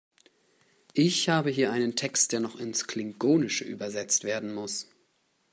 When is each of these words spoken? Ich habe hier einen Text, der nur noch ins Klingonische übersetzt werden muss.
Ich 0.95 1.29
habe 1.29 1.51
hier 1.51 1.71
einen 1.71 1.95
Text, 1.95 2.31
der 2.31 2.39
nur 2.39 2.49
noch 2.49 2.59
ins 2.59 2.87
Klingonische 2.87 3.65
übersetzt 3.65 4.23
werden 4.23 4.51
muss. 4.51 4.87